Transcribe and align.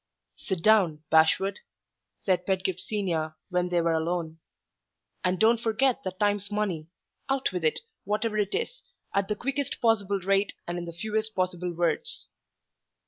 "Sit 0.35 0.63
down, 0.63 1.03
Bashwood," 1.11 1.59
said 2.17 2.47
Pedgift 2.47 2.79
Senior 2.81 3.35
when 3.51 3.69
they 3.69 3.81
were 3.81 3.93
alone. 3.93 4.39
"And 5.23 5.37
don't 5.39 5.59
forget 5.61 6.01
that 6.03 6.17
time's 6.19 6.49
money. 6.49 6.87
Out 7.29 7.51
with 7.51 7.63
it, 7.63 7.81
whatever 8.03 8.39
it 8.39 8.55
is, 8.55 8.81
at 9.13 9.27
the 9.27 9.35
quickest 9.35 9.79
possible 9.79 10.17
rate, 10.19 10.53
and 10.67 10.79
in 10.79 10.85
the 10.85 10.91
fewest 10.93 11.35
possible 11.35 11.71
words." 11.71 12.29